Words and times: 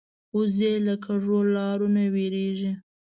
وزې 0.35 0.73
له 0.85 0.95
کږو 1.05 1.37
لارو 1.55 1.87
نه 1.95 2.03
وېرېږي 2.13 2.71